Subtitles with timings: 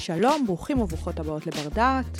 [0.00, 2.18] שלום, ברוכים וברוכות הבאות לבר דעת.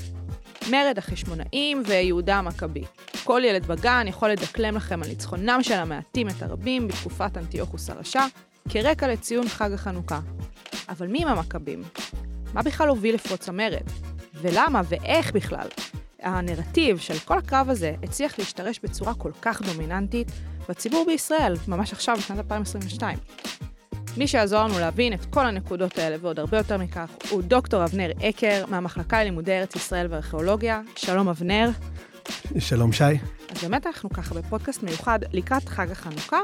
[0.70, 2.84] מרד החשמונאים ויהודה המכבי.
[3.24, 8.26] כל ילד בגן יכול לדקלם לכם על ניצחונם של המעטים את הרבים בתקופת אנטיוכוס הרשע,
[8.68, 10.20] כרקע לציון חג החנוכה.
[10.88, 11.82] אבל מי הם המכבים?
[12.54, 13.86] מה בכלל הוביל לפרוץ המרד?
[14.34, 15.68] ולמה ואיך בכלל?
[16.22, 20.28] הנרטיב של כל הקרב הזה הצליח להשתרש בצורה כל כך דומיננטית
[20.68, 23.18] בציבור בישראל, ממש עכשיו, בשנת 2022.
[24.16, 28.10] מי שיעזור לנו להבין את כל הנקודות האלה ועוד הרבה יותר מכך הוא דוקטור אבנר
[28.22, 30.80] אקר מהמחלקה ללימודי ארץ ישראל וארכיאולוגיה.
[30.96, 31.70] שלום אבנר.
[32.58, 33.04] שלום שי.
[33.48, 36.38] אז באמת אנחנו ככה בפודקאסט מיוחד לקראת חג החנוכה,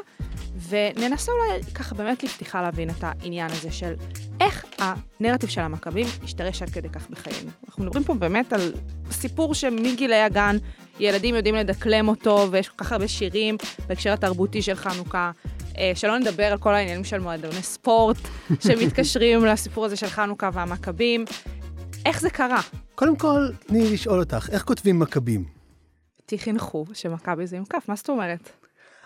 [0.68, 3.94] וננסה אולי ככה באמת לפתיחה להבין את העניין הזה של
[4.40, 7.50] איך הנרטיב של המכבים השתרש עד כדי כך בחיינו.
[7.68, 8.72] אנחנו מדברים פה באמת על
[9.10, 10.56] סיפור שמגילי הגן
[11.00, 15.30] ילדים יודעים לדקלם אותו, ויש כל כך הרבה שירים בהקשר התרבותי של חנוכה.
[15.78, 18.16] אה, שלא נדבר על כל העניינים של מועדוני ספורט
[18.64, 21.24] שמתקשרים לסיפור הזה של חנוכה והמכבים.
[22.06, 22.60] איך זה קרה?
[22.94, 25.44] קודם כל, תני לשאול אותך, איך כותבים מכבים?
[26.20, 28.50] אותי חינכו שמכבי זה עם כף, מה זאת אומרת?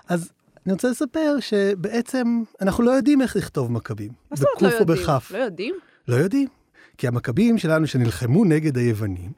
[0.08, 0.32] אז
[0.66, 4.10] אני רוצה לספר שבעצם אנחנו לא יודעים איך לכתוב מכבים.
[4.30, 4.98] מה זאת אומרת לא יודעים?
[4.98, 5.30] בכף.
[5.34, 5.74] לא יודעים?
[6.08, 6.48] לא יודעים.
[6.98, 9.32] כי המכבים שלנו שנלחמו נגד היוונים,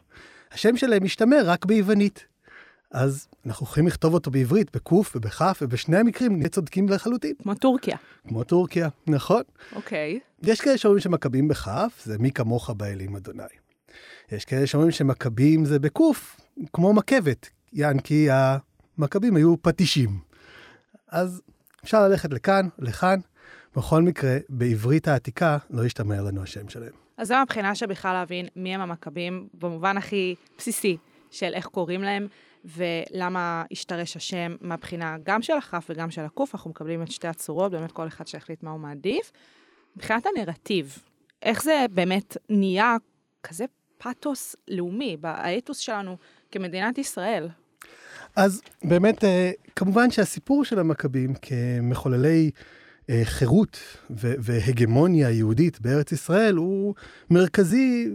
[0.53, 2.27] השם שלהם משתמר רק ביוונית.
[2.93, 7.35] אז אנחנו יכולים לכתוב אותו בעברית, בקוף ובכף, ובשני המקרים נהיה צודקים לחלוטין.
[7.43, 7.97] כמו טורקיה.
[8.29, 9.43] כמו טורקיה, נכון.
[9.77, 10.21] אוקיי.
[10.43, 13.43] יש כאלה שאומרים שמכבים בכף, זה מי כמוך באלים אדוני.
[14.33, 16.41] יש כאלה שאומרים שמכבים זה בקוף,
[16.73, 20.19] כמו מכבת, יען כי המכבים היו פטישים.
[21.09, 21.43] אז
[21.85, 23.19] אפשר ללכת לכאן, לכאן.
[23.77, 26.93] בכל מקרה, בעברית העתיקה לא ישתמר לנו השם שלהם.
[27.17, 30.97] אז זו הבחינה שבכלל להבין מי הם המכבים, במובן הכי בסיסי
[31.31, 32.27] של איך קוראים להם,
[32.65, 37.73] ולמה השתרש השם מהבחינה גם של הכף וגם של הקוף, אנחנו מקבלים את שתי הצורות,
[37.73, 39.33] באמת כל אחד שיחליט מה הוא מעדיף.
[39.97, 40.99] מבחינת הנרטיב,
[41.43, 42.97] איך זה באמת נהיה
[43.43, 43.65] כזה
[43.99, 46.17] פאתוס לאומי באתוס שלנו
[46.51, 47.49] כמדינת ישראל?
[48.37, 52.51] אז באמת, אה, כמובן שהסיפור של המכבים כמחוללי
[53.25, 53.79] חירות
[54.11, 56.95] ו- והגמוניה יהודית בארץ ישראל הוא
[57.31, 58.09] מרכזי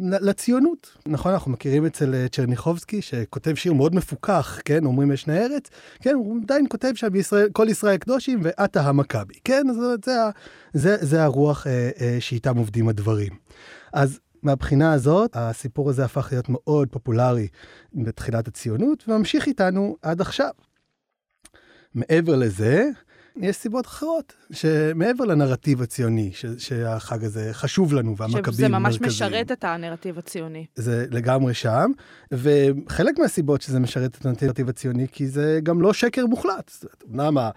[0.00, 0.96] לציונות.
[1.06, 6.14] נכון, אנחנו מכירים אצל אה, צ'רניחובסקי, שכותב שיר מאוד מפוכח, כן, אומרים ישנה ארץ, כן,
[6.14, 10.12] הוא עדיין כותב שם בישראל, כל ישראל קדושים ועתה המכבי, כן, אז זה,
[10.72, 13.32] זה, זה הרוח אה, אה, שאיתם עובדים הדברים.
[13.92, 17.48] אז מהבחינה הזאת, הסיפור הזה הפך להיות מאוד פופולרי
[17.94, 20.50] בתחילת הציונות, וממשיך איתנו עד עכשיו.
[21.94, 22.90] מעבר לזה,
[23.36, 29.30] יש סיבות אחרות, שמעבר לנרטיב הציוני, ש- שהחג הזה חשוב לנו, והמכבים שזה ממש מרכזיים.
[29.32, 30.66] משרת את הנרטיב הציוני.
[30.74, 31.90] זה לגמרי שם,
[32.32, 36.70] וחלק מהסיבות שזה משרת את הנרטיב הציוני, כי זה גם לא שקר מוחלט.
[37.38, 37.50] ה-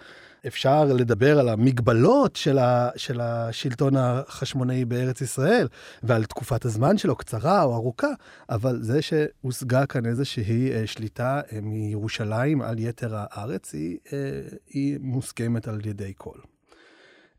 [0.48, 5.68] אפשר לדבר על המגבלות של, ה, של השלטון החשמונאי בארץ ישראל,
[6.04, 8.08] ועל תקופת הזמן שלו, קצרה או ארוכה,
[8.50, 14.98] אבל זה שהושגה כאן איזושהי אה, שליטה אה, מירושלים על יתר הארץ, היא, אה, היא
[15.02, 16.55] מוסכמת על ידי כל.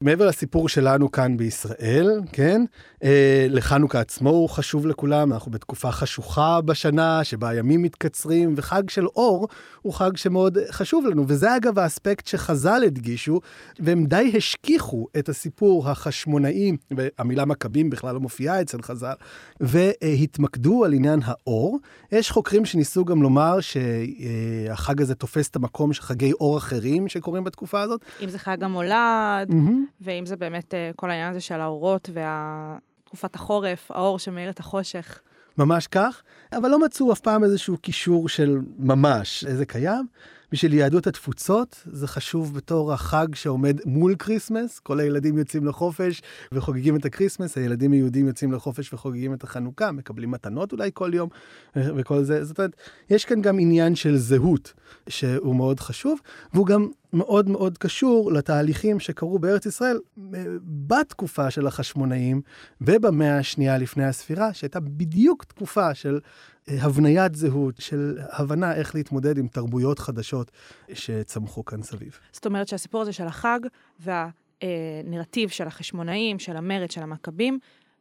[0.00, 2.64] מעבר לסיפור שלנו כאן בישראל, כן?
[3.04, 9.06] אה, לחנוכה עצמו הוא חשוב לכולם, אנחנו בתקופה חשוכה בשנה, שבה הימים מתקצרים, וחג של
[9.06, 9.48] אור
[9.82, 11.24] הוא חג שמאוד חשוב לנו.
[11.28, 13.40] וזה אגב האספקט שחז"ל הדגישו,
[13.78, 19.14] והם די השכיחו את הסיפור החשמונאי, והמילה מכבים בכלל לא מופיעה אצל חז"ל,
[19.60, 21.78] והתמקדו על עניין האור.
[22.12, 27.44] יש חוקרים שניסו גם לומר שהחג הזה תופס את המקום של חגי אור אחרים שקורים
[27.44, 28.00] בתקופה הזאת.
[28.20, 29.85] אם זה חג המולד, Mm-hmm.
[30.00, 35.20] ואם זה באמת אה, כל העניין הזה של האורות ותקופת החורף, האור שמאיר את החושך.
[35.58, 40.06] ממש כך, אבל לא מצאו אף פעם איזשהו קישור של ממש, אין זה קיים.
[40.52, 46.96] בשביל יהדות התפוצות זה חשוב בתור החג שעומד מול Christmas, כל הילדים יוצאים לחופש וחוגגים
[46.96, 51.28] את ה Christmas, הילדים היהודים יוצאים לחופש וחוגגים את החנוכה, מקבלים מתנות אולי כל יום
[51.76, 52.44] וכל זה.
[52.44, 52.76] זאת אומרת,
[53.10, 54.72] יש כאן גם עניין של זהות
[55.08, 56.20] שהוא מאוד חשוב,
[56.54, 59.98] והוא גם מאוד מאוד קשור לתהליכים שקרו בארץ ישראל
[60.34, 62.42] אה, בתקופה של החשמונאים
[62.80, 66.20] ובמאה השנייה לפני הספירה, שהייתה בדיוק תקופה של
[66.68, 70.50] אה, הבניית זהות, של הבנה איך להתמודד עם תרבויות חדשות
[70.92, 72.18] שצמחו כאן סביב.
[72.32, 73.60] זאת אומרת שהסיפור הזה של החג
[74.00, 77.58] והנרטיב של החשמונאים, של המרד, של המכבים,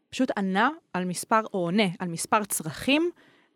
[0.10, 3.10] פשוט ענה על מספר, או עונה על מספר צרכים,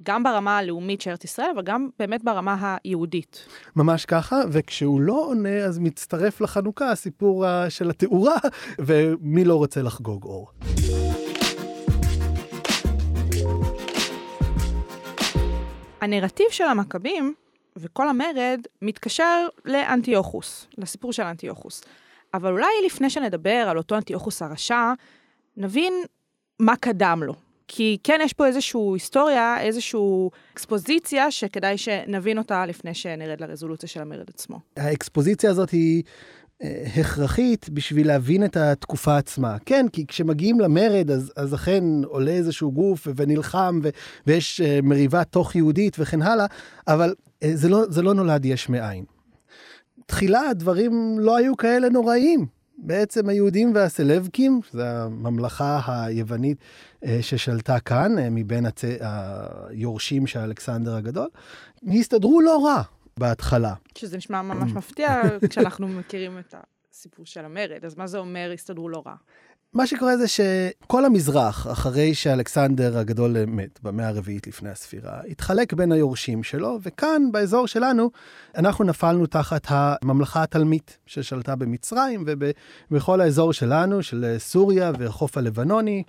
[0.04, 3.46] גם ברמה הלאומית של ארץ ישראל, אבל גם באמת ברמה היהודית.
[3.76, 8.36] ממש ככה, וכשהוא לא עונה, אז מצטרף לחנוכה הסיפור ה- של התאורה,
[8.86, 10.48] ומי לא רוצה לחגוג אור.
[16.02, 17.34] הנרטיב של המכבים
[17.76, 21.84] וכל המרד מתקשר לאנטיוכוס, לסיפור של אנטיוכוס.
[22.34, 24.94] אבל אולי לפני שנדבר על אותו אנטיוכוס הרשע,
[25.58, 25.94] נבין
[26.60, 27.34] מה קדם לו.
[27.72, 30.00] כי כן, יש פה איזושהי היסטוריה, איזושהי
[30.54, 34.60] אקספוזיציה, שכדאי שנבין אותה לפני שנרד לרזולוציה של המרד עצמו.
[34.78, 36.04] האקספוזיציה הזאת היא
[36.64, 39.58] אה, הכרחית בשביל להבין את התקופה עצמה.
[39.66, 43.90] כן, כי כשמגיעים למרד, אז, אז אכן עולה איזשהו גוף ונלחם, ו,
[44.28, 46.46] ויש אה, מריבה תוך יהודית וכן הלאה,
[46.88, 49.04] אבל אה, זה לא, זה לא נולד יש מאין.
[50.06, 52.59] תחילה הדברים לא היו כאלה נוראיים.
[52.82, 56.58] בעצם היהודים והסלבקים, שזו הממלכה היוונית
[57.22, 58.84] ששלטה כאן, מבין הצ...
[59.70, 61.30] היורשים של אלכסנדר הגדול,
[61.88, 62.82] הסתדרו לא רע.
[63.20, 63.74] בהתחלה.
[63.98, 66.56] שזה נשמע ממש מפתיע כשאנחנו מכירים את
[66.92, 69.16] הסיפור של המרד, אז מה זה אומר הסתדרו לא רע?
[69.74, 75.92] מה שקורה זה שכל המזרח, אחרי שאלכסנדר הגדול מת, במאה הרביעית לפני הספירה, התחלק בין
[75.92, 78.12] היורשים שלו, וכאן, באזור שלנו,
[78.58, 82.26] אנחנו נפלנו תחת הממלכה התלמית ששלטה במצרים
[82.92, 86.04] ובכל האזור שלנו, של סוריה והחוף הלבנוני,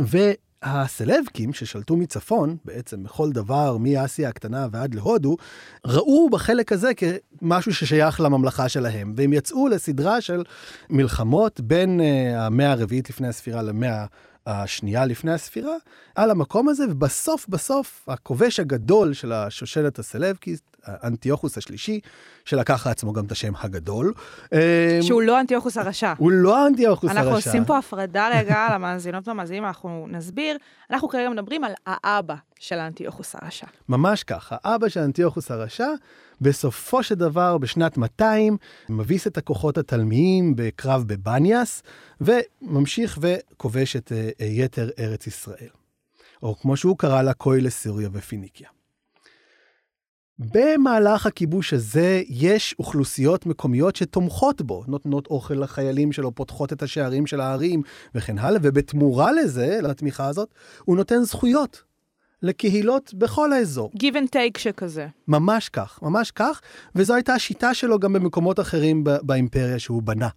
[0.00, 0.18] ו...
[0.62, 5.36] הסלבקים ששלטו מצפון, בעצם בכל דבר, מאסיה הקטנה ועד להודו,
[5.86, 10.44] ראו בחלק הזה כמשהו ששייך לממלכה שלהם, והם יצאו לסדרה של
[10.90, 14.06] מלחמות בין uh, המאה הרביעית לפני הספירה למאה
[14.46, 15.74] השנייה לפני הספירה,
[16.14, 22.00] על המקום הזה, ובסוף בסוף הכובש הגדול של השושלת הסלבקית, אנטיוכוס השלישי,
[22.44, 24.12] שלקח לעצמו גם את השם הגדול.
[24.52, 24.58] אמ,
[25.02, 26.12] שהוא לא אנטיוכוס הרשע.
[26.18, 27.36] הוא לא אנטיוכוס אנחנו הרשע.
[27.36, 30.56] אנחנו עושים פה הפרדה רגע למאזינות והמאזינים, אנחנו נסביר.
[30.90, 33.66] אנחנו כרגע מדברים על האבא של אנטיוכוס הרשע.
[33.88, 35.88] ממש כך, האבא של אנטיוכוס הרשע,
[36.40, 38.56] בסופו של דבר, בשנת 200,
[38.88, 41.82] מביס את הכוחות התלמיים בקרב בבניאס,
[42.20, 45.68] וממשיך וכובש את uh, יתר ארץ ישראל.
[46.42, 48.68] או כמו שהוא קרא לה, כוי לסוריה ופיניקיה.
[50.38, 57.26] במהלך הכיבוש הזה יש אוכלוסיות מקומיות שתומכות בו, נותנות אוכל לחיילים שלו, פותחות את השערים
[57.26, 57.82] של הערים
[58.14, 60.54] וכן הלאה, ובתמורה לזה, לתמיכה הזאת,
[60.84, 61.82] הוא נותן זכויות
[62.42, 63.90] לקהילות בכל האזור.
[64.02, 65.06] Give and take שכזה.
[65.28, 66.60] ממש כך, ממש כך,
[66.94, 70.28] וזו הייתה השיטה שלו גם במקומות אחרים באימפריה שהוא בנה.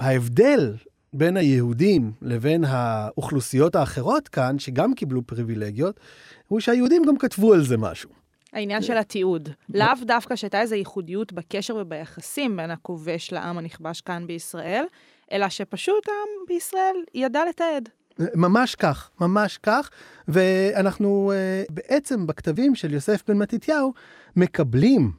[0.00, 0.74] ההבדל
[1.12, 6.00] בין היהודים לבין האוכלוסיות האחרות כאן, שגם קיבלו פריבילגיות,
[6.48, 8.10] הוא שהיהודים גם כתבו על זה משהו.
[8.52, 9.48] העניין של התיעוד.
[9.74, 14.84] לאו דווקא שהייתה איזו ייחודיות בקשר וביחסים בין הכובש לעם הנכבש כאן בישראל,
[15.32, 17.88] אלא שפשוט העם בישראל ידע לתעד.
[18.18, 19.90] ממש כך, ממש כך,
[20.28, 23.92] ואנחנו uh, בעצם בכתבים של יוסף בן מתתיהו
[24.36, 25.12] מקבלים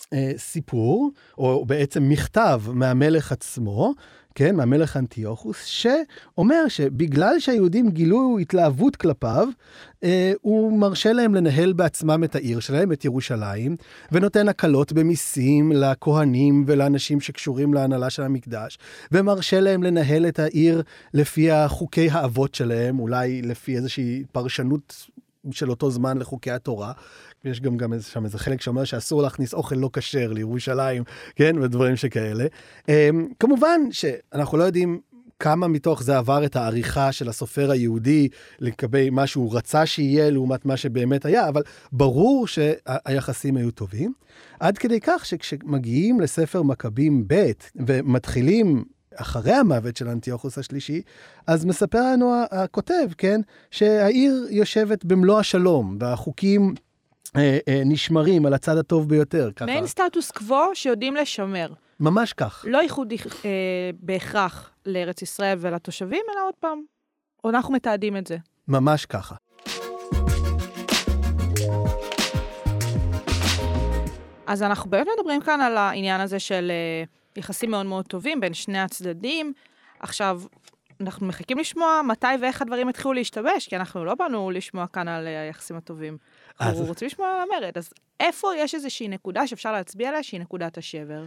[0.00, 3.94] uh, סיפור, או בעצם מכתב מהמלך עצמו,
[4.34, 9.48] כן, מהמלך אנטיוכוס, שאומר שבגלל שהיהודים גילו התלהבות כלפיו,
[10.04, 13.76] אה, הוא מרשה להם לנהל בעצמם את העיר שלהם, את ירושלים,
[14.12, 18.78] ונותן הקלות במיסים לכהנים ולאנשים שקשורים להנהלה של המקדש,
[19.12, 20.82] ומרשה להם לנהל את העיר
[21.14, 25.06] לפי החוקי האבות שלהם, אולי לפי איזושהי פרשנות
[25.50, 26.92] של אותו זמן לחוקי התורה.
[27.44, 31.04] יש גם, גם איזה, שם איזה חלק שאומר שאסור להכניס אוכל לא כשר לירושלים,
[31.36, 32.44] כן, ודברים שכאלה.
[32.80, 32.90] Um,
[33.38, 35.00] כמובן שאנחנו לא יודעים
[35.38, 38.28] כמה מתוך זה עבר את העריכה של הסופר היהודי
[38.58, 41.62] לגבי מה שהוא רצה שיהיה לעומת מה שבאמת היה, אבל
[41.92, 44.12] ברור שהיחסים היו טובים.
[44.60, 47.50] עד כדי כך שכשמגיעים לספר מכבים ב'
[47.86, 51.02] ומתחילים אחרי המוות של אנטיוכוס השלישי,
[51.46, 53.40] אז מספר לנו הכותב, כן,
[53.70, 56.74] שהעיר יושבת במלוא השלום, והחוקים
[57.36, 59.50] אה, אה, נשמרים על הצד הטוב ביותר.
[59.56, 59.66] ככה.
[59.66, 61.72] מעין סטטוס קוו שיודעים לשמר.
[62.00, 62.64] ממש כך.
[62.68, 63.50] לא ייחודי אה,
[64.00, 66.82] בהכרח לארץ ישראל ולתושבים, אלא עוד פעם,
[67.44, 68.36] אנחנו מתעדים את זה.
[68.68, 69.34] ממש ככה.
[74.46, 77.04] אז אנחנו באמת מדברים כאן על העניין הזה של אה,
[77.36, 79.52] יחסים מאוד מאוד טובים בין שני הצדדים.
[80.00, 80.42] עכשיו,
[81.00, 85.26] אנחנו מחכים לשמוע מתי ואיך הדברים התחילו להשתבש, כי אנחנו לא באנו לשמוע כאן על
[85.26, 86.16] אה, היחסים הטובים.
[86.60, 86.88] אנחנו אז...
[86.88, 91.24] רוצים לשמוע על המרד, אז איפה יש איזושהי נקודה שאפשר להצביע עליה שהיא נקודת השבר?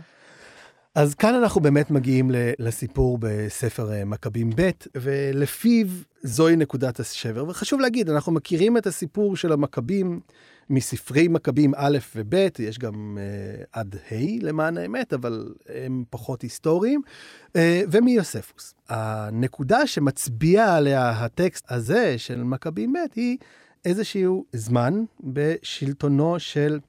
[0.96, 5.88] אז כאן אנחנו באמת מגיעים לסיפור בספר אה, מכבים ב', ולפיו
[6.24, 7.46] זוהי נקודת השבר.
[7.50, 10.20] וחשוב להגיד, אנחנו מכירים את הסיפור של המכבים
[10.70, 15.54] מספרי מכבים א' וב', יש גם uh, עד ה' למען האמת, אבל
[15.86, 17.02] הם פחות היסטוריים,
[17.48, 17.58] uh,
[17.92, 18.74] ומיוספוס.
[18.90, 23.38] הנקודה שמצביע עליה הטקסט הזה של מכבים ב' היא
[23.86, 26.80] איזשהו זמן בשלטונו של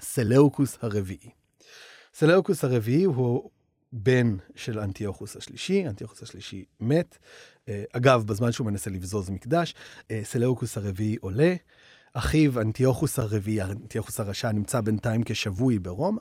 [0.00, 1.30] סלאוקוס הרביעי.
[2.14, 3.50] סלאוקוס הרביעי הוא
[3.92, 7.18] בן של אנטיוכוס השלישי, אנטיוכוס השלישי מת.
[7.68, 9.74] אה, אגב, בזמן שהוא מנסה לבזוז מקדש,
[10.22, 11.54] סלאוקוס הרביעי עולה.
[12.14, 16.20] אחיו, אנטיוכוס הרביעי, אנטיוכוס הרשע, נמצא בינתיים כשבוי ברומא.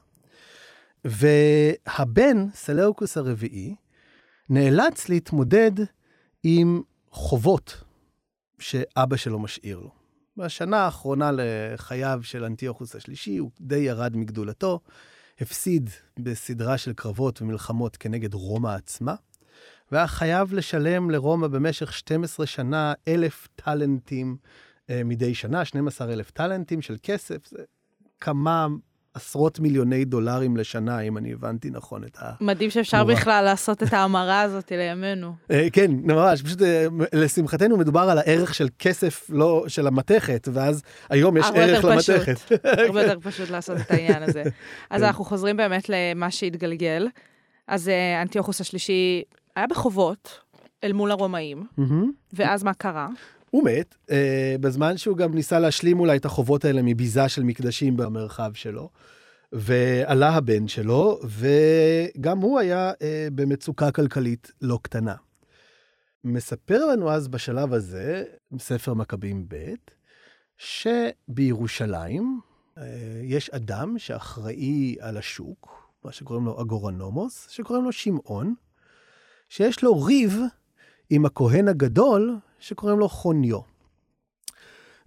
[1.05, 3.75] והבן, סלאוקוס הרביעי,
[4.49, 5.71] נאלץ להתמודד
[6.43, 7.83] עם חובות
[8.59, 9.91] שאבא שלו משאיר לו.
[10.37, 14.79] בשנה האחרונה לחייו של אנטיוכוס השלישי, הוא די ירד מגדולתו,
[15.41, 15.89] הפסיד
[16.19, 19.15] בסדרה של קרבות ומלחמות כנגד רומא עצמה,
[19.91, 24.37] והיה חייב לשלם לרומא במשך 12 שנה אלף טאלנטים
[25.05, 27.63] מדי שנה, 12 אלף טאלנטים של כסף, זה
[28.21, 28.67] כמה
[29.17, 32.31] עשרות מיליוני דולרים לשנה, אם אני הבנתי נכון את ה...
[32.41, 33.13] מדהים שאפשר נורא.
[33.13, 35.35] בכלל לעשות את ההמרה הזאת לימינו.
[35.51, 40.81] אה, כן, ממש, פשוט אה, לשמחתנו מדובר על הערך של כסף, לא של המתכת, ואז
[41.09, 42.15] היום יש ערך פשוט.
[42.15, 42.51] למתכת.
[42.87, 44.43] הרבה יותר פשוט לעשות את העניין הזה.
[44.89, 47.07] אז אנחנו חוזרים באמת למה שהתגלגל.
[47.67, 49.23] אז אה, אנטיוכוס השלישי
[49.55, 50.39] היה בחובות
[50.83, 51.63] אל מול הרומאים.
[52.33, 53.07] ואז מה קרה?
[53.49, 57.97] הוא מת, אה, בזמן שהוא גם ניסה להשלים אולי את החובות האלה מביזה של מקדשים
[57.97, 58.89] במרחב שלו.
[59.51, 65.15] ועלה הבן שלו, וגם הוא היה אה, במצוקה כלכלית לא קטנה.
[66.23, 68.23] מספר לנו אז בשלב הזה,
[68.59, 69.73] ספר מכבים ב',
[70.57, 72.39] שבירושלים
[72.77, 78.55] אה, יש אדם שאחראי על השוק, מה שקוראים לו אגורנומוס, שקוראים לו שמעון,
[79.49, 80.39] שיש לו ריב
[81.09, 83.59] עם הכהן הגדול, שקוראים לו חוניו.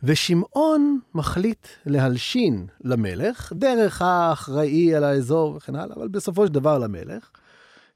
[0.03, 7.31] ושמעון מחליט להלשין למלך, דרך האחראי על האזור וכן הלאה, אבל בסופו של דבר למלך,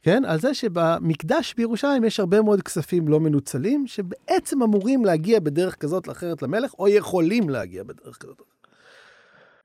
[0.02, 0.25] כן?
[0.25, 6.06] על זה שבמקדש בירושלים יש הרבה מאוד כספים לא מנוצלים, שבעצם אמורים להגיע בדרך כזאת
[6.06, 8.42] או אחרת למלך, או יכולים להגיע בדרך כזאת.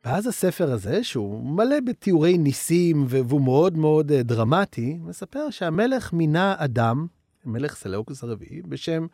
[0.05, 6.55] ואז הספר הזה, שהוא מלא בתיאורי ניסים והוא מאוד מאוד אה, דרמטי, מספר שהמלך מינה
[6.57, 7.07] אדם,
[7.45, 9.07] מלך סלאוקוס הרביעי, בשם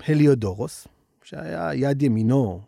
[0.00, 0.88] הליודורוס,
[1.22, 2.60] שהיה יד ימינו,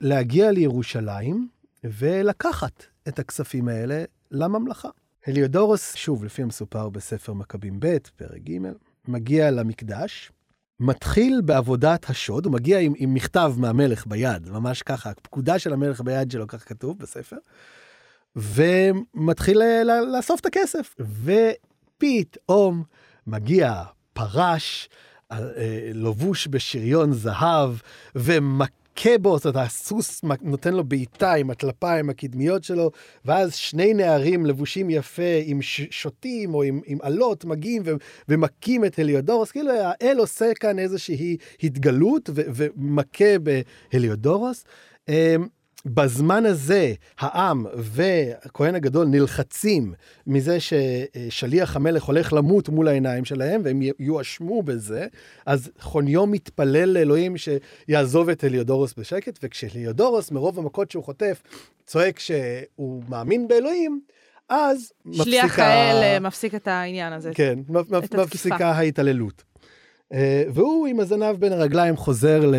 [0.00, 1.48] להגיע לירושלים
[1.84, 4.88] ולקחת את הכספים האלה לממלכה.
[5.26, 8.58] הליודורוס, שוב, לפי המסופר בספר מכבים ב', פרק ג',
[9.08, 10.32] מגיע למקדש,
[10.80, 16.00] מתחיל בעבודת השוד, הוא מגיע עם, עם מכתב מהמלך ביד, ממש ככה, הפקודה של המלך
[16.00, 17.36] ביד שלו, כך כתוב בספר,
[18.36, 19.62] ומתחיל
[20.12, 20.94] לאסוף את הכסף.
[20.98, 22.84] ופתאום
[23.26, 23.82] מגיע
[24.12, 24.88] פרש,
[25.94, 27.70] לבוש בשריון זהב,
[28.14, 32.90] ומכה בו, זאת אומרת, הסוס נותן לו בעיטה עם הטלפיים הקדמיות שלו,
[33.24, 35.58] ואז שני נערים לבושים יפה עם
[35.90, 37.82] שוטים או עם, עם אלות מגיעים
[38.28, 44.64] ומכים את הליודורוס, כאילו האל עושה כאן איזושהי התגלות ומכה בהליודורוס.
[45.08, 45.46] אמ,
[45.94, 49.94] בזמן הזה העם והכהן הגדול נלחצים
[50.26, 55.06] מזה ששליח המלך הולך למות מול העיניים שלהם והם יואשמו בזה,
[55.46, 61.42] אז חוניו מתפלל לאלוהים שיעזוב את הליודורוס בשקט, וכשהליודורוס מרוב המכות שהוא חוטף
[61.86, 64.00] צועק שהוא מאמין באלוהים,
[64.48, 65.66] אז שליח מפסיקה...
[65.66, 67.30] האל אה, מפסיק את העניין הזה.
[67.34, 67.58] כן,
[67.94, 68.22] התקיפה.
[68.22, 69.44] מפסיקה ההתעללות.
[70.12, 72.54] אה, והוא עם הזנב בין הרגליים חוזר ל-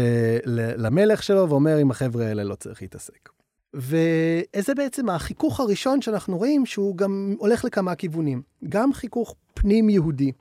[0.45, 3.29] ל- למלך שלו ואומר, עם החבר'ה האלה לא צריך להתעסק.
[3.73, 8.41] וזה בעצם החיכוך הראשון שאנחנו רואים שהוא גם הולך לכמה כיוונים.
[8.69, 10.31] גם חיכוך פנים יהודי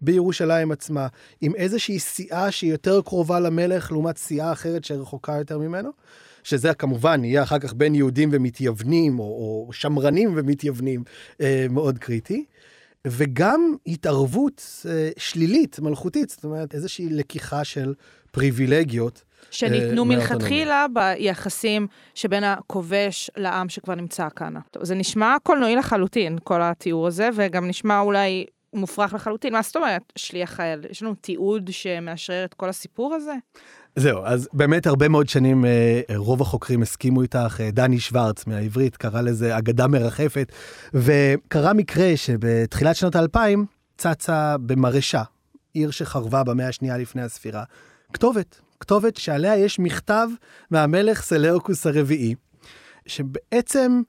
[0.00, 1.06] בירושלים עצמה,
[1.40, 5.90] עם איזושהי סיעה שהיא יותר קרובה למלך לעומת סיעה אחרת שרחוקה יותר ממנו,
[6.42, 11.04] שזה כמובן יהיה אחר כך בין יהודים ומתייוונים, או, או שמרנים ומתייוונים,
[11.40, 12.44] אה, מאוד קריטי.
[13.06, 17.94] וגם התערבות אה, שלילית, מלכותית, זאת אומרת, איזושהי לקיחה של
[18.30, 19.22] פריבילגיות.
[19.50, 24.54] שניתנו אה, מלכתחילה ביחסים שבין הכובש לעם שכבר נמצא כאן.
[24.70, 29.52] טוב, זה נשמע קולנועי לחלוטין, כל התיאור הזה, וגם נשמע אולי מופרך לחלוטין.
[29.52, 30.80] מה זאת אומרת, שליח האל?
[30.90, 33.34] יש לנו תיעוד שמאשרר את כל הסיפור הזה?
[33.96, 37.60] זהו, אז באמת הרבה מאוד שנים אה, רוב החוקרים הסכימו איתך.
[37.60, 40.52] אה, דני שוורץ מהעברית קרא לזה אגדה מרחפת,
[40.94, 43.66] וקרה מקרה שבתחילת שנות האלפיים
[43.98, 45.22] צצה במרשה,
[45.74, 47.64] עיר שחרבה במאה השנייה לפני הספירה,
[48.12, 50.28] כתובת, כתובת שעליה יש מכתב
[50.70, 52.34] מהמלך סלאוקוס הרביעי,
[53.06, 54.02] שבעצם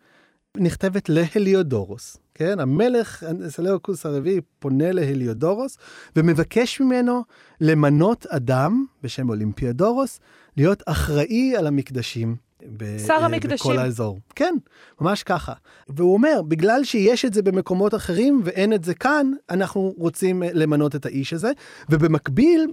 [0.57, 2.59] נכתבת להליודורוס, כן?
[2.59, 5.77] המלך סלאוקוס הרביעי פונה להליודורוס
[6.15, 7.23] ומבקש ממנו
[7.61, 10.19] למנות אדם בשם אולימפיודורוס
[10.57, 12.35] להיות אחראי על המקדשים.
[12.77, 13.71] ב- שר אה, המקדשים.
[13.71, 14.19] בכל האזור.
[14.35, 14.55] כן,
[15.01, 15.53] ממש ככה.
[15.89, 20.49] והוא אומר, בגלל שיש את זה במקומות אחרים ואין את זה כאן, אנחנו רוצים אה,
[20.53, 21.51] למנות את האיש הזה.
[21.89, 22.67] ובמקביל,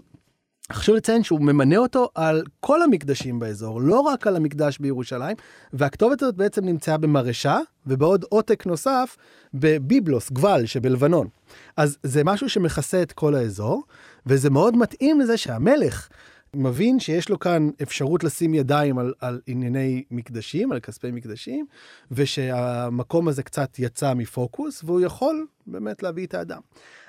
[0.73, 5.37] חשוב לציין שהוא ממנה אותו על כל המקדשים באזור, לא רק על המקדש בירושלים,
[5.73, 9.17] והכתובת הזאת בעצם נמצאה במרשה, ובעוד עותק נוסף
[9.55, 11.29] בביבלוס, גבל שבלבנון.
[11.77, 13.83] אז זה משהו שמכסה את כל האזור,
[14.27, 16.09] וזה מאוד מתאים לזה שהמלך
[16.55, 21.67] מבין שיש לו כאן אפשרות לשים ידיים על, על ענייני מקדשים, על כספי מקדשים,
[22.11, 26.61] ושהמקום הזה קצת יצא מפוקוס, והוא יכול באמת להביא את האדם.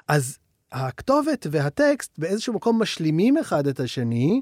[0.08, 0.38] אז
[0.72, 4.42] הכתובת והטקסט באיזשהו מקום משלימים אחד את השני,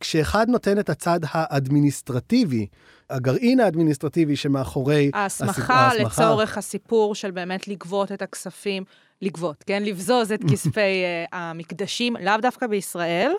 [0.00, 2.66] כשאחד נותן את הצד האדמיניסטרטיבי,
[3.10, 8.84] הגרעין האדמיניסטרטיבי שמאחורי ההסמכה הסיפור- לצורך הסיפור של באמת לגבות את הכספים,
[9.22, 9.82] לגבות, כן?
[9.82, 13.32] לבזוז את כספי אה, המקדשים, לאו דווקא בישראל.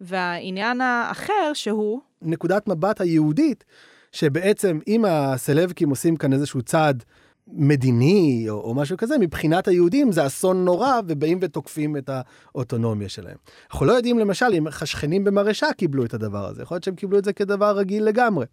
[0.00, 3.64] והעניין האחר שהוא, נקודת מבט היהודית,
[4.12, 7.04] שבעצם אם הסלבקים עושים כאן איזשהו צעד
[7.48, 12.10] מדיני או, או משהו כזה, מבחינת היהודים זה אסון נורא ובאים ותוקפים את
[12.54, 13.36] האוטונומיה שלהם.
[13.70, 17.18] אנחנו לא יודעים למשל אם השכנים במרשה קיבלו את הדבר הזה, יכול להיות שהם קיבלו
[17.18, 18.46] את זה כדבר רגיל לגמרי.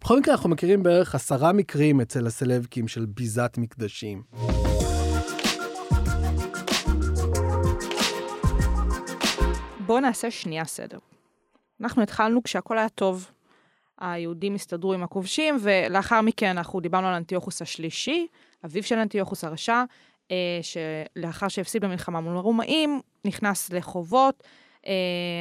[0.00, 4.22] בכל מקרה אנחנו מכירים בערך עשרה מקרים אצל הסלבקים של ביזת מקדשים.
[9.86, 10.98] בואו נעשה שנייה סדר.
[11.80, 13.30] אנחנו התחלנו כשהכול היה טוב.
[14.00, 18.26] היהודים הסתדרו עם הכובשים, ולאחר מכן אנחנו דיברנו על אנטיוכוס השלישי,
[18.64, 19.84] אביו של אנטיוכוס הרשע,
[20.30, 24.42] אה, שלאחר שהפסיד במלחמה מול הרומאים, נכנס לחובות,
[24.86, 24.92] אה,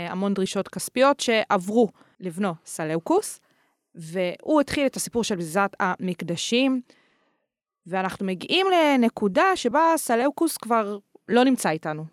[0.09, 3.39] המון דרישות כספיות שעברו לבנו סלאוקוס,
[3.95, 6.81] והוא התחיל את הסיפור של ביזת המקדשים,
[7.87, 10.97] ואנחנו מגיעים לנקודה שבה סלאוקוס כבר
[11.29, 12.05] לא נמצא איתנו.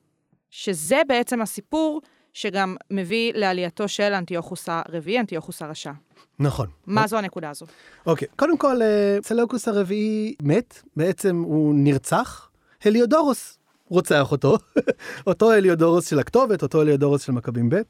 [0.51, 2.01] שזה בעצם הסיפור
[2.33, 5.93] שגם מביא לעלייתו של אנטיוכוס הרביעי, אנטיוכוס הרשע.
[6.39, 6.67] נכון.
[6.87, 7.67] מה זו הנקודה הזו?
[8.07, 12.49] אוקיי, קודם כל, אה, סלאוקוס הרביעי מת, בעצם הוא נרצח,
[12.85, 13.59] הליודורוס
[13.89, 14.59] רוצח אותו,
[15.27, 17.81] אותו הליודורוס של הכתובת, אותו הליודורוס של מכבים ב'.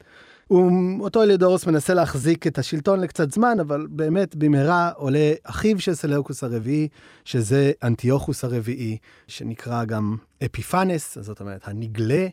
[0.47, 5.93] הוא, אותו הליודורוס מנסה להחזיק את השלטון לקצת זמן, אבל באמת במהרה עולה אחיו של
[5.93, 6.87] סלאוקוס הרביעי,
[7.25, 8.97] שזה אנטיוכוס הרביעי,
[9.27, 12.27] שנקרא גם אפיפנס, זאת אומרת הנגלה.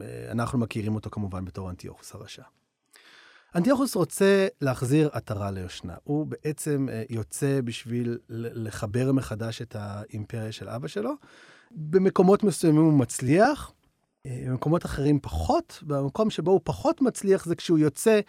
[0.00, 2.42] אה, אנחנו מכירים אותו כמובן בתור אנטיוכוס הרשע.
[3.54, 5.94] אנטיוכוס רוצה להחזיר עטרה ליושנה.
[6.04, 11.12] הוא בעצם אה, יוצא בשביל לחבר מחדש את האימפריה של אבא שלו.
[11.70, 13.72] במקומות מסוימים הוא מצליח,
[14.26, 15.82] אה, במקומות אחרים פחות.
[15.86, 18.20] במקום שבו הוא פחות מצליח זה כשהוא יוצא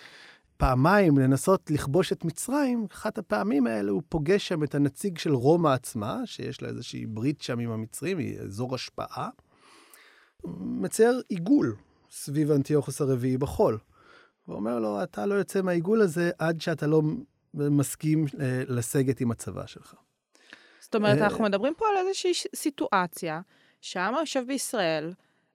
[0.57, 2.87] פעמיים לנסות לכבוש את מצרים.
[2.91, 7.41] אחת הפעמים האלה הוא פוגש שם את הנציג של רומא עצמה, שיש לה איזושהי ברית
[7.41, 9.29] שם עם המצרים, היא אזור השפעה.
[10.41, 11.75] הוא מצייר עיגול
[12.11, 13.77] סביב אנטיוכוס הרביעי בחול.
[14.47, 17.01] ואומר לו, אתה לא יוצא מהעיגול הזה עד שאתה לא
[17.53, 19.93] מסכים אה, לסגת עם הצבא שלך.
[20.79, 23.41] זאת אומרת, אה, אנחנו מדברים פה על איזושהי סיטואציה
[23.81, 25.13] שהעם היושב בישראל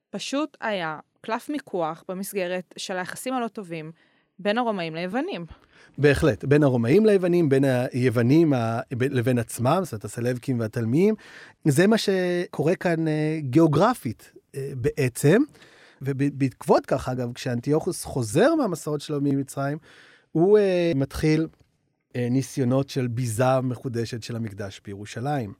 [0.09, 3.91] פשוט היה קלף מיקוח במסגרת של היחסים הלא טובים
[4.39, 5.45] בין הרומאים ליוונים.
[5.97, 11.15] בהחלט, בין הרומאים ליוונים, בין היוונים ה- לבין עצמם, זאת אומרת, הסלבקים והתלמיים.
[11.67, 15.41] זה מה שקורה כאן אה, גיאוגרפית בעצם.
[16.01, 19.77] ובעקבות כך, אגב, כשאנטיוכוס חוזר מהמסעות שלו ממצרים,
[20.31, 21.47] הוא אה, מתחיל
[22.15, 25.53] אה, ניסיונות של ביזה מחודשת של המקדש בירושלים.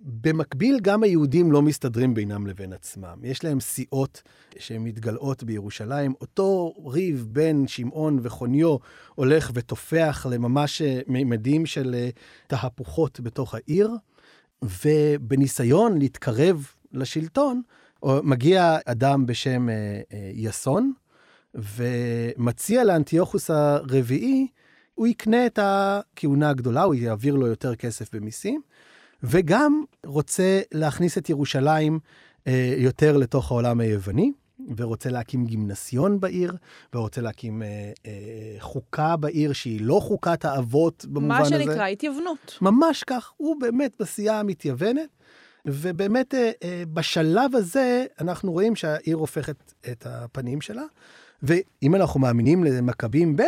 [0.00, 3.18] במקביל, גם היהודים לא מסתדרים בינם לבין עצמם.
[3.22, 4.22] יש להם סיעות
[4.58, 6.14] שהן מתגלעות בירושלים.
[6.20, 8.76] אותו ריב בין שמעון וחוניו
[9.14, 12.08] הולך ותופח לממש אה, מימדים של אה,
[12.46, 13.90] תהפוכות בתוך העיר,
[14.62, 17.62] ובניסיון להתקרב לשלטון,
[18.02, 19.74] או- מגיע אדם בשם אה,
[20.12, 20.92] אה, יסון,
[21.54, 24.46] ומציע לאנטיוכוס הרביעי,
[24.94, 28.60] הוא יקנה את הכהונה הגדולה, הוא יעביר לו יותר כסף במיסים,
[29.22, 31.98] וגם רוצה להכניס את ירושלים
[32.46, 34.32] אה, יותר לתוך העולם היווני,
[34.76, 36.56] ורוצה להקים גימנסיון בעיר,
[36.94, 38.12] ורוצה להקים אה, אה,
[38.60, 41.50] חוקה בעיר שהיא לא חוקת האבות במובן מה הזה.
[41.50, 42.58] שנקרא התייוונות.
[42.60, 45.08] ממש כך, הוא באמת בשיאה המתייוונת,
[45.68, 49.56] ובאמת אה, אה, בשלב הזה אנחנו רואים שהעיר הופכת
[49.90, 50.82] את הפנים שלה.
[51.42, 53.42] ואם אנחנו מאמינים למכבים ב',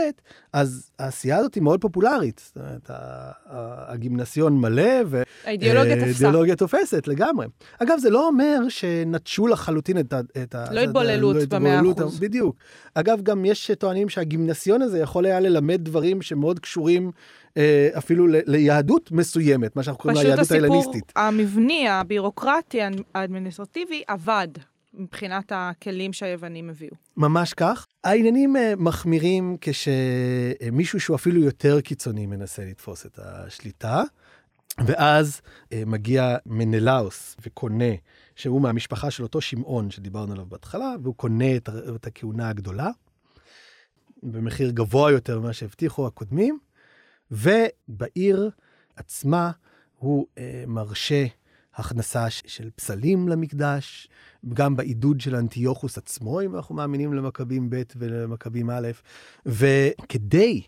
[0.52, 2.42] אז העשייה הזאת היא מאוד פופולרית.
[2.46, 2.90] זאת אומרת,
[3.88, 4.92] הגימנסיון מלא.
[5.06, 7.46] והאידיאולוגיה תופסת לגמרי.
[7.78, 10.20] אגב, זה לא אומר שנטשו לחלוטין את ה...
[10.42, 12.20] את ה- לא התבוללות את במאה אחוז.
[12.20, 12.56] בדיוק.
[12.94, 17.10] אגב, גם יש שטוענים שהגימנסיון הזה יכול היה ללמד דברים שמאוד קשורים אה,
[17.98, 21.12] אפילו ל- ליהדות מסוימת, מה שאנחנו קוראים לה פשוט היהדות הסיפור ההלניסטית.
[21.16, 22.78] המבני, הבירוקרטי,
[23.14, 24.48] האדמיניסטרטיבי, עבד
[24.94, 26.94] מבחינת הכלים שהיוונים הביאו.
[27.16, 27.86] ממש כך.
[28.04, 34.02] העניינים אה, מחמירים כשמישהו שהוא אפילו יותר קיצוני מנסה לתפוס את השליטה,
[34.86, 35.40] ואז
[35.72, 37.94] אה, מגיע מנלאוס וקונה,
[38.36, 42.90] שהוא מהמשפחה של אותו שמעון שדיברנו עליו בהתחלה, והוא קונה את, את הכהונה הגדולה,
[44.22, 46.58] במחיר גבוה יותר ממה שהבטיחו הקודמים,
[47.30, 48.50] ובעיר
[48.96, 49.50] עצמה
[49.98, 51.26] הוא אה, מרשה
[51.74, 54.08] הכנסה של פסלים למקדש,
[54.48, 58.88] גם בעידוד של אנטיוכוס עצמו, אם אנחנו מאמינים למכבים ב' ולמכבים א',
[59.46, 60.62] וכדי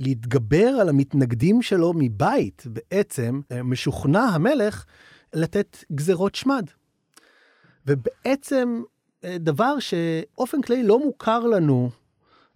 [0.00, 4.84] להתגבר על המתנגדים שלו מבית, בעצם אה, משוכנע המלך
[5.34, 6.70] לתת גזרות שמד.
[7.86, 8.82] ובעצם
[9.24, 11.90] אה, דבר שאופן כללי לא מוכר לנו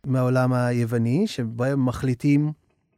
[0.07, 2.53] מהעולם היווני, שבהם מחליטים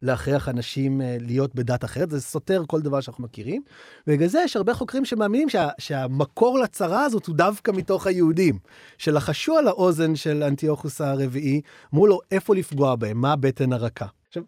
[0.04, 3.62] להכריח אנשים אה, להיות בדת אחרת, זה סותר כל דבר שאנחנו מכירים.
[4.06, 8.58] ובגלל זה יש הרבה חוקרים שמאמינים שה, שהמקור לצרה הזאת הוא דווקא מתוך היהודים,
[8.98, 11.60] שלחשו על האוזן של אנטיוכוס הרביעי,
[11.94, 14.06] אמרו לו איפה לפגוע בהם, מה הבטן הרכה.
[14.26, 14.42] עכשיו,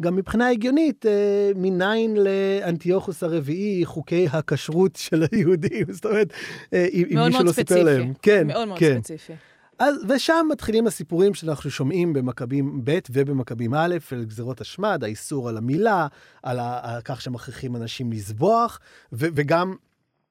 [0.00, 6.32] גם מבחינה הגיונית, אה, מניין לאנטיוכוס הרביעי חוקי הכשרות של היהודים, זאת אומרת,
[6.72, 8.12] אה, אם מישהו לא סיפר להם.
[8.22, 8.98] כן, מאוד מאוד כן.
[8.98, 9.32] ספציפי.
[9.80, 15.56] אז, ושם מתחילים הסיפורים שאנחנו שומעים במכבים ב' ובמכבים א', על גזירות השמד, האיסור על
[15.56, 16.06] המילה,
[16.42, 18.80] על, ה, על כך שמכריחים אנשים לזבוח,
[19.12, 19.74] ו, וגם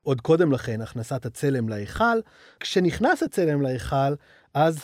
[0.03, 2.19] עוד קודם לכן, הכנסת הצלם להיכל.
[2.59, 4.13] כשנכנס הצלם להיכל,
[4.53, 4.79] אז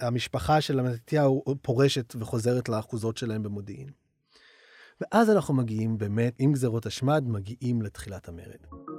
[0.00, 3.88] המשפחה של המתתיהו פורשת וחוזרת לאחוזות שלהם במודיעין.
[5.00, 8.93] ואז אנחנו מגיעים באמת, עם גזירות השמד, מגיעים לתחילת המרד.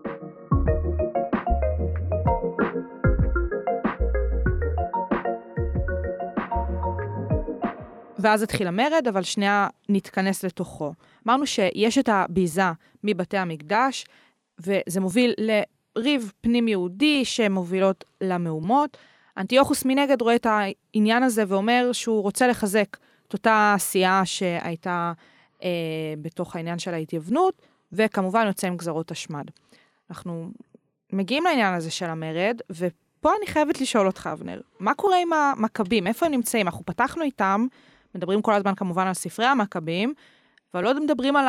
[8.25, 10.93] ואז התחיל המרד, אבל שנייה נתכנס לתוכו.
[11.27, 12.63] אמרנו שיש את הביזה
[13.03, 14.05] מבתי המקדש,
[14.59, 18.97] וזה מוביל לריב פנים-יהודי שמובילות למהומות.
[19.37, 25.13] אנטיוכוס מנגד רואה את העניין הזה ואומר שהוא רוצה לחזק את אותה עשייה שהייתה
[25.63, 25.69] אה,
[26.21, 27.61] בתוך העניין של ההתייוונות,
[27.91, 29.45] וכמובן יוצא עם גזרות השמד.
[30.09, 30.49] אנחנו
[31.13, 36.07] מגיעים לעניין הזה של המרד, ופה אני חייבת לשאול אותך, אבנר, מה קורה עם המכבים?
[36.07, 36.67] איפה הם נמצאים?
[36.67, 37.67] אנחנו פתחנו איתם
[38.15, 40.13] מדברים כל הזמן כמובן על ספרי המכבים,
[40.73, 41.45] אבל לא מדברים על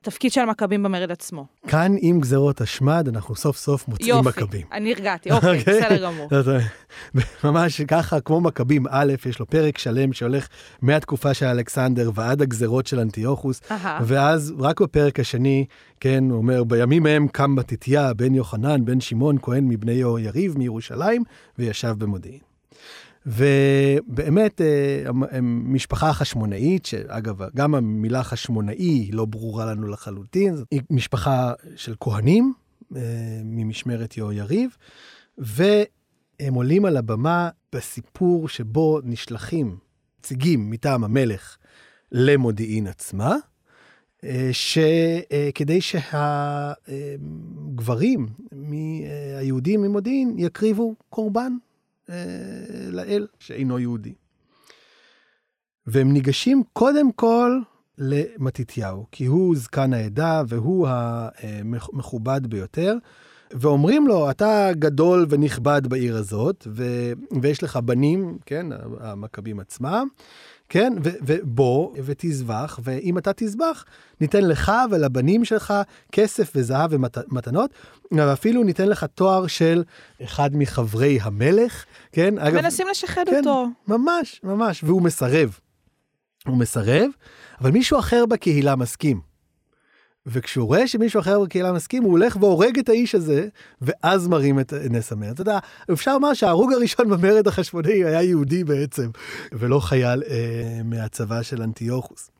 [0.00, 1.46] התפקיד של המכבים במרד עצמו.
[1.68, 4.60] כאן עם גזרות השמד, אנחנו סוף סוף מוצאים יופי, מכבים.
[4.60, 6.28] יופי, אני הרגעתי, אוקיי, אוקיי, בסדר גמור.
[7.44, 10.48] ממש ככה, כמו מכבים א', יש לו פרק שלם שהולך
[10.82, 13.60] מהתקופה של אלכסנדר ועד הגזרות של אנטיוכוס,
[14.00, 15.64] ואז רק בפרק השני,
[16.00, 21.22] כן, הוא אומר, בימים ההם קם מתתיה, בן יוחנן, בן שמעון, כהן מבני יריב מירושלים,
[21.58, 22.53] וישב במודיעין.
[23.26, 25.04] ובאמת, אה,
[25.42, 32.52] משפחה חשמונאית, שאגב, גם המילה חשמונאי לא ברורה לנו לחלוטין, היא משפחה של כהנים
[32.96, 33.00] אה,
[33.44, 34.76] ממשמרת יהויריב,
[35.38, 39.76] והם עולים על הבמה בסיפור שבו נשלחים
[40.18, 41.56] נציגים מטעם המלך
[42.12, 43.36] למודיעין עצמה,
[44.24, 45.80] אה, שכדי
[46.80, 48.26] שהגברים,
[49.38, 51.52] היהודים ממודיעין, יקריבו קורבן
[52.92, 54.14] לאל שאינו יהודי.
[55.86, 57.60] והם ניגשים קודם כל
[57.98, 62.96] למתתיהו, כי הוא זקן העדה והוא המכובד ביותר,
[63.50, 66.84] ואומרים לו, אתה גדול ונכבד בעיר הזאת, ו...
[67.42, 68.66] ויש לך בנים, כן,
[69.00, 70.08] המכבים עצמם,
[70.68, 73.84] כן, ובוא ותזבח, ואם אתה תזבח,
[74.20, 75.74] ניתן לך ולבנים שלך
[76.12, 77.70] כסף וזהב ומתנות,
[78.12, 79.84] ואפילו ניתן לך תואר של
[80.22, 82.34] אחד מחברי המלך, כן?
[82.34, 83.66] מנסים לשחד כן, אותו.
[83.88, 85.58] ממש, ממש, והוא מסרב.
[86.46, 87.10] הוא מסרב,
[87.60, 89.33] אבל מישהו אחר בקהילה מסכים.
[90.26, 93.48] וכשהוא רואה שמישהו אחר בקהילה מסכים, הוא הולך והורג את האיש הזה,
[93.80, 95.30] ואז מרים את נס המרד.
[95.30, 95.58] אתה יודע,
[95.92, 99.10] אפשר לומר שההרוג הראשון במרד החשמונאי היה יהודי בעצם,
[99.52, 102.30] ולא חייל אה, מהצבא של אנטיוכוס.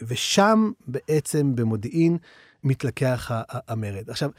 [0.00, 2.18] ושם בעצם במודיעין
[2.64, 3.30] מתלקח
[3.68, 4.10] המרד.
[4.10, 4.30] עכשיו,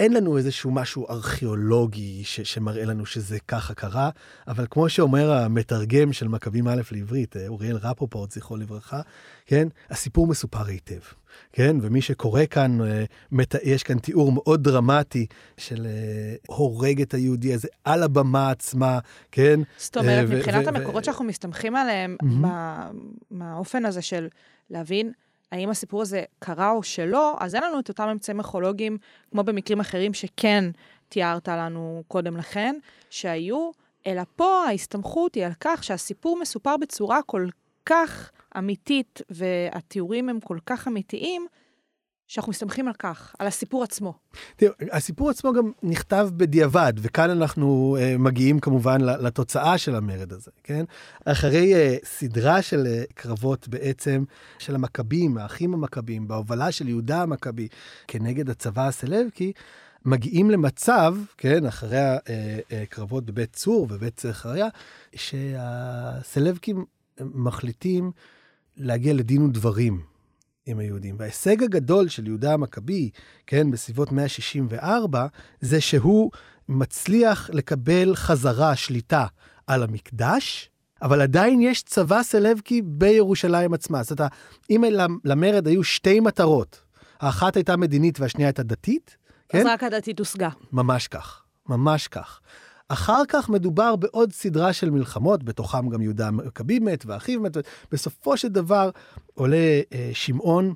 [0.00, 4.10] אין לנו איזשהו משהו ארכיאולוגי ש- שמראה לנו שזה ככה קרה,
[4.48, 9.00] אבל כמו שאומר המתרגם של מכבים א' לעברית, אה, אוריאל רפופורט, זכרו לברכה,
[9.46, 11.00] כן, הסיפור מסופר היטב,
[11.52, 13.04] כן, ומי שקורא כאן, אה,
[13.62, 18.98] יש כאן תיאור מאוד דרמטי של אה, הורג את היהודי הזה על הבמה עצמה,
[19.32, 19.60] כן.
[19.76, 22.16] זאת אומרת, מבחינת המקורות שאנחנו מסתמכים עליהם,
[23.30, 24.28] מהאופן הזה של
[24.70, 25.12] להבין,
[25.52, 28.98] האם הסיפור הזה קרה או שלא, אז אין לנו את אותם אמצעים ארכיאולוגיים,
[29.30, 30.64] כמו במקרים אחרים שכן
[31.08, 32.76] תיארת לנו קודם לכן,
[33.10, 33.70] שהיו,
[34.06, 37.48] אלא פה ההסתמכות היא על כך שהסיפור מסופר בצורה כל
[37.88, 41.46] כך אמיתית, והתיאורים הם כל כך אמיתיים,
[42.28, 44.14] שאנחנו מסתמכים על כך, על הסיפור עצמו.
[44.56, 50.50] תראו, הסיפור עצמו גם נכתב בדיעבד, וכאן אנחנו uh, מגיעים כמובן לתוצאה של המרד הזה,
[50.64, 50.84] כן?
[51.24, 54.24] אחרי uh, סדרה של uh, קרבות בעצם
[54.58, 57.68] של המכבים, האחים המכבים, בהובלה של יהודה המכבי
[58.08, 59.52] כנגד הצבא הסלבקי,
[60.04, 61.98] מגיעים למצב, כן, אחרי
[62.70, 64.68] הקרבות בבית צור ובית זכריה,
[65.14, 66.84] שהסלבקים
[67.20, 68.12] מחליטים
[68.76, 70.00] להגיע לדין ודברים
[70.66, 71.16] עם היהודים.
[71.18, 73.10] וההישג הגדול של יהודה המכבי,
[73.46, 75.26] כן, בסביבות 164,
[75.60, 76.30] זה שהוא
[76.68, 79.26] מצליח לקבל חזרה שליטה
[79.66, 80.70] על המקדש,
[81.02, 84.02] אבל עדיין יש צבא סלבקי בירושלים עצמה.
[84.02, 84.32] זאת אומרת,
[84.70, 84.84] אם
[85.24, 86.80] למרד היו שתי מטרות,
[87.20, 89.16] האחת הייתה מדינית והשנייה הייתה דתית,
[89.48, 89.58] כן?
[89.58, 90.48] אז רק הדתית הושגה.
[90.72, 92.40] ממש כך, ממש כך.
[92.88, 97.56] אחר כך מדובר בעוד סדרה של מלחמות, בתוכם גם יהודה המכבי מת ואחיו מת.
[97.92, 98.90] בסופו של דבר
[99.34, 100.74] עולה אה, שמעון,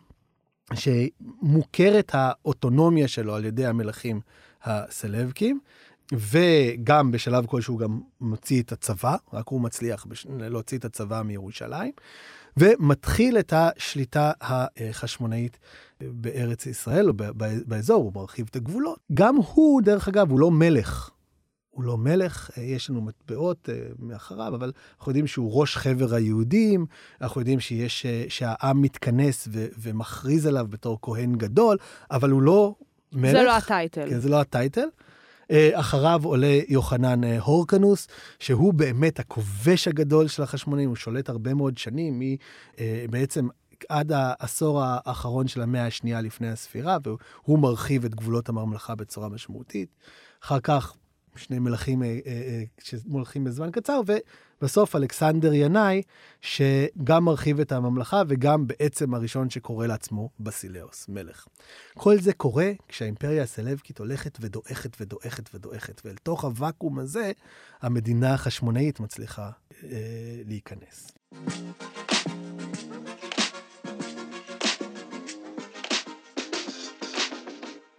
[0.75, 4.21] שמוכרת האוטונומיה שלו על ידי המלכים
[4.63, 5.61] הסלבקים,
[6.13, 10.07] וגם בשלב כלשהו גם מוציא את הצבא, רק הוא מצליח
[10.39, 11.93] להוציא את הצבא מירושלים,
[12.57, 15.59] ומתחיל את השליטה החשמונאית
[16.01, 17.15] בארץ ישראל, או
[17.67, 18.99] באזור, הוא מרחיב את הגבולות.
[19.15, 21.11] גם הוא, דרך אגב, הוא לא מלך.
[21.73, 26.87] הוא לא מלך, יש לנו מטבעות מאחריו, אבל אנחנו יודעים שהוא ראש חבר היהודים,
[27.21, 31.77] אנחנו יודעים שיש, שהעם מתכנס ו- ומכריז עליו בתור כהן גדול,
[32.11, 32.75] אבל הוא לא
[33.13, 33.33] מלך.
[33.33, 34.11] זה לא הטייטל.
[34.11, 34.89] כן, זה לא הטייטל.
[35.73, 38.09] אחריו עולה יוחנן הורקנוס,
[38.39, 42.23] שהוא באמת הכובש הגדול של החשמונאים, הוא שולט הרבה מאוד שנים,
[43.11, 43.49] בעצם
[43.89, 49.89] עד העשור האחרון של המאה השנייה לפני הספירה, והוא מרחיב את גבולות הממלכה בצורה משמעותית.
[50.43, 50.95] אחר כך
[51.37, 52.03] שני מלכים
[52.79, 54.01] שמולכים בזמן קצר,
[54.61, 56.03] ובסוף אלכסנדר ינאי,
[56.41, 61.47] שגם מרחיב את הממלכה וגם בעצם הראשון שקורא לעצמו בסילאוס, מלך.
[61.95, 67.33] כל זה קורה כשהאימפריה הסלבקית הולכת ודועכת ודועכת ודועכת, ואל תוך הוואקום הזה
[67.83, 69.51] המדינה החשמונאית מצליחה
[69.85, 71.13] אה, להיכנס.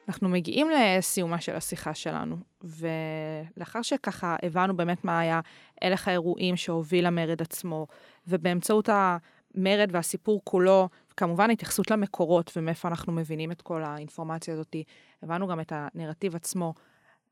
[0.08, 5.40] אנחנו מגיעים לסיומה של השיחה שלנו, ולאחר שככה הבנו באמת מה היה
[5.82, 7.88] הלך האירועים שהוביל למרד עצמו,
[8.28, 14.76] ובאמצעות המרד והסיפור כולו, כמובן התייחסות למקורות ומאיפה אנחנו מבינים את כל האינפורמציה הזאת,
[15.24, 16.74] הבנו גם את הנרטיב עצמו.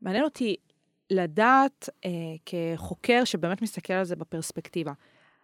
[0.02, 0.56] מעניין אותי
[1.10, 2.10] לדעת אה,
[2.46, 4.94] כחוקר שבאמת מסתכל על זה בפרספקטיבה,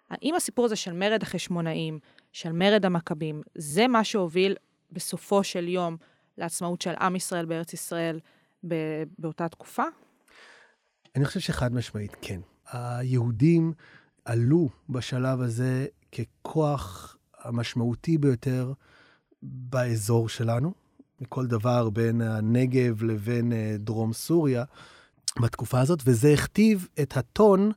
[0.10, 2.00] האם הסיפור הזה של מרד החשמונאים,
[2.32, 4.56] של מרד המכבים, זה מה שהוביל
[4.92, 5.98] בסופו של יום
[6.38, 8.20] לעצמאות של עם ישראל בארץ ישראל
[9.20, 9.84] באותה תקופה?
[11.16, 12.40] אני חושב שחד משמעית כן.
[12.72, 13.74] היהודים
[14.26, 18.74] עלו בשלב הזה ככוח המשמעותי ביותר
[19.42, 20.74] באזור שלנו,
[21.22, 24.64] מכל דבר בין הנגב לבין דרום סוריה
[25.42, 27.72] בתקופה הזאת, וזה הכתיב את הטון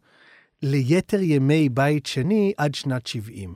[0.62, 3.54] ליתר ימי בית שני עד שנת 70.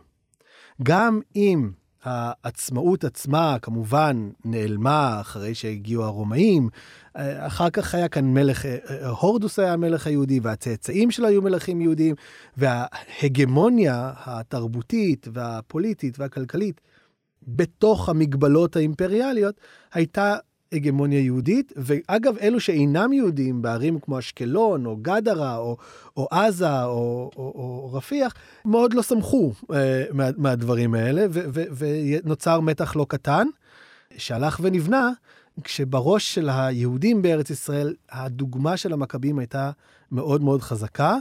[0.83, 1.71] גם אם
[2.05, 6.69] העצמאות עצמה כמובן נעלמה אחרי שהגיעו הרומאים.
[7.17, 8.65] אחר כך היה כאן מלך,
[9.21, 12.15] הורדוס היה המלך היהודי והצאצאים שלו היו מלכים יהודים,
[12.57, 16.81] וההגמוניה התרבותית והפוליטית והכלכלית
[17.43, 19.61] בתוך המגבלות האימפריאליות
[19.93, 20.37] הייתה
[20.75, 25.77] הגמוניה יהודית, ואגב, אלו שאינם יהודים בערים כמו אשקלון, או גדרה, או,
[26.17, 28.35] או עזה, או, או, או רפיח,
[28.65, 33.47] מאוד לא שמחו אה, מה, מהדברים האלה, ו, ו, ונוצר מתח לא קטן,
[34.17, 35.11] שהלך ונבנה,
[35.65, 39.71] כשבראש של היהודים בארץ ישראל, הדוגמה של המכבים הייתה
[40.13, 41.17] מאוד מאוד חזקה,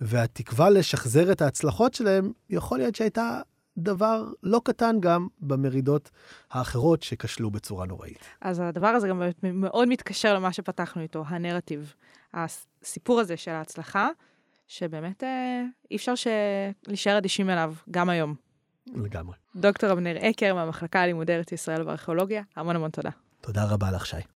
[0.00, 3.40] והתקווה לשחזר את ההצלחות שלהם, יכול להיות שהייתה
[3.78, 6.10] דבר לא קטן גם במרידות
[6.50, 8.24] האחרות שכשלו בצורה נוראית.
[8.40, 11.94] אז הדבר הזה גם מאוד מתקשר למה שפתחנו איתו, הנרטיב.
[12.34, 14.08] הסיפור הזה של ההצלחה,
[14.66, 16.26] שבאמת אה, אי אפשר ש...
[16.86, 18.34] להישאר אדישים אליו, גם היום.
[18.86, 19.34] לגמרי.
[19.56, 23.10] דוקטור אבנר אקר מהמחלקה ללימודי ארץ ישראל וארכיאולוגיה, המון המון תודה.
[23.40, 24.16] תודה רבה לך, שי.